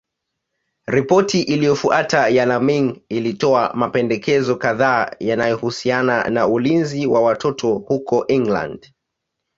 Ripoti 0.87 1.41
iliyofuata 1.41 2.27
ya 2.29 2.45
Laming 2.45 3.01
ilitoa 3.09 3.73
mapendekezo 3.73 4.55
kadhaa 4.55 5.11
yanayohusiana 5.19 6.29
na 6.29 6.47
ulinzi 6.47 7.07
wa 7.07 7.21
watoto 7.21 7.73
huko 7.75 8.25
England. 8.27 8.93